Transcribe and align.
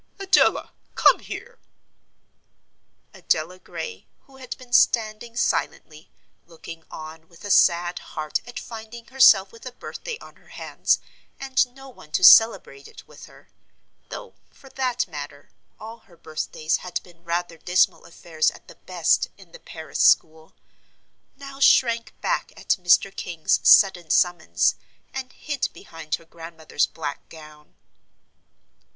Adela, 0.19 0.71
come 0.95 1.19
here." 1.19 1.59
Adela 3.13 3.59
Gray, 3.59 4.07
who 4.21 4.37
had 4.37 4.57
been 4.57 4.73
standing 4.73 5.37
silently, 5.37 6.09
looking 6.47 6.83
on 6.89 7.27
with 7.29 7.45
a 7.45 7.51
sad 7.51 7.99
heart 7.99 8.39
at 8.47 8.59
finding 8.59 9.05
herself 9.05 9.51
with 9.51 9.63
a 9.67 9.71
birthday 9.71 10.17
on 10.17 10.37
her 10.37 10.47
hands, 10.47 10.97
and 11.39 11.75
no 11.75 11.87
one 11.87 12.09
to 12.13 12.23
celebrate 12.23 12.87
it 12.87 13.07
with 13.07 13.25
her, 13.27 13.49
though 14.09 14.33
for 14.49 14.69
that 14.69 15.07
matter 15.07 15.51
all 15.79 15.99
her 15.99 16.17
birthdays 16.17 16.77
had 16.77 16.99
been 17.03 17.23
rather 17.23 17.59
dismal 17.59 18.03
affairs 18.07 18.49
at 18.49 18.67
the 18.67 18.73
best, 18.89 19.29
in 19.37 19.51
the 19.51 19.59
Paris 19.59 19.99
school, 19.99 20.55
now 21.35 21.59
shrank 21.59 22.19
back 22.21 22.51
at 22.59 22.69
Mr. 22.81 23.15
King's 23.15 23.59
sudden 23.61 24.09
summons, 24.09 24.73
and 25.13 25.31
hid 25.33 25.69
behind 25.73 26.15
her 26.15 26.25
grandmother's 26.25 26.87
black 26.87 27.29
gown. 27.29 27.75